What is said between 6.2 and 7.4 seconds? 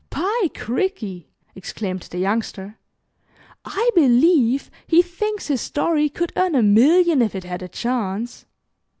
earn a million if